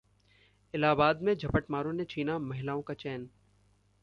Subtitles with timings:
[0.73, 3.29] इलाहाबाद में झपटमारों ने छीना महिलाओं का चैन